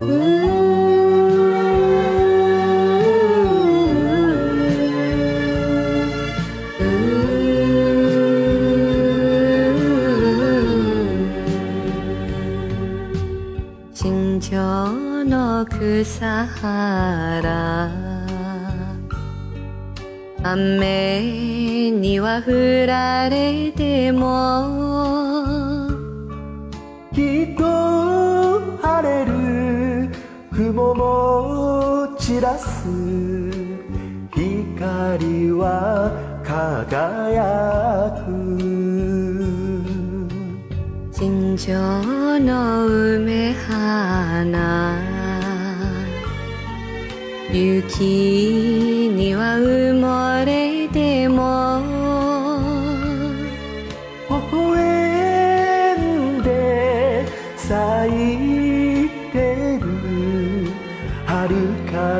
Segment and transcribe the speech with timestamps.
[0.00, 0.06] 新
[14.40, 16.46] 庄の草
[20.44, 24.78] 雨には降られても
[30.58, 32.88] 雲も散らす
[34.34, 36.10] 光は
[36.42, 38.28] 輝く。
[41.12, 41.70] 新庄
[42.40, 45.00] の梅花。
[47.52, 50.67] 雪には埋もれ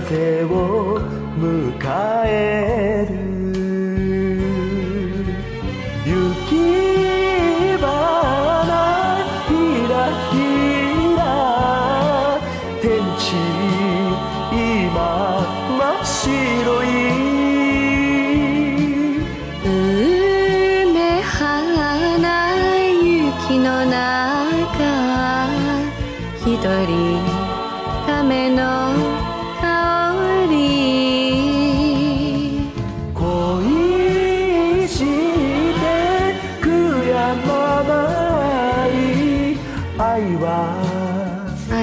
[0.00, 1.00] 風を
[1.38, 3.55] 迎える。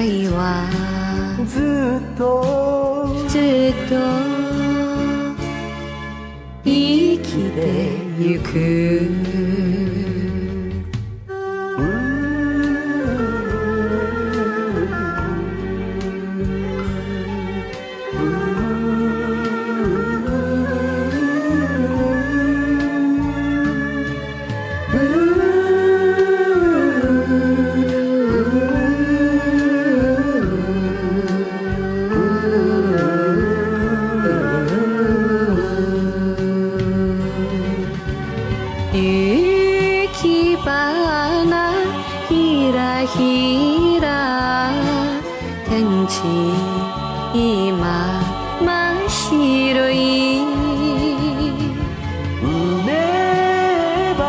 [0.04, 0.68] 愛は
[1.46, 3.24] ずっと。
[3.26, 3.40] ずっ
[3.88, 3.96] と。
[6.62, 7.58] 生きて
[8.18, 9.83] ゆく
[43.06, 44.70] ひら
[45.68, 46.22] 天地
[47.34, 48.22] 今
[48.60, 48.66] 真
[49.06, 49.94] っ白い。
[52.42, 52.86] 梅
[54.16, 54.22] 花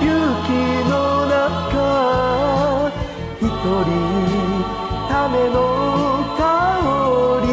[0.00, 0.06] 雪
[0.88, 0.92] の
[1.26, 1.34] 中
[3.40, 3.90] 一人
[5.08, 5.10] 種
[5.50, 5.56] の
[6.38, 6.40] 香
[7.44, 7.48] り。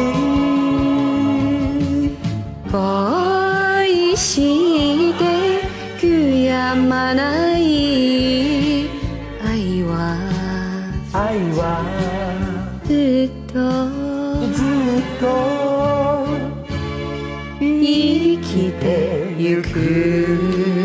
[2.70, 4.24] 恋し
[5.14, 5.20] て
[6.00, 6.04] 悔
[6.44, 7.60] やまない
[15.20, 16.26] と
[17.60, 20.75] 生きてゆく。